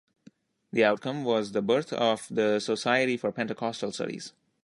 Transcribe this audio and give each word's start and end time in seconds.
The 0.73 0.83
outcome 0.83 1.23
was 1.23 1.51
the 1.51 1.61
birth 1.61 1.93
of 1.93 2.25
the 2.31 2.59
Society 2.59 3.17
for 3.17 3.31
Pentecostal 3.31 3.91
Studies. 3.91 4.33